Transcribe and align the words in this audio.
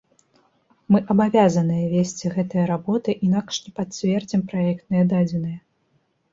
Мы 0.95 1.01
абавязаныя 1.13 1.85
весці 1.91 2.33
гэтыя 2.39 2.65
работы, 2.73 3.09
інакш 3.29 3.55
не 3.69 3.77
пацвердзім 3.79 4.41
праектныя 4.51 5.03
дадзеныя. 5.15 5.57